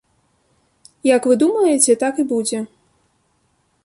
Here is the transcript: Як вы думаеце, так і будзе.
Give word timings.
Як 1.15 1.27
вы 1.31 1.37
думаеце, 1.43 1.91
так 2.05 2.13
і 2.23 2.25
будзе. 2.31 2.59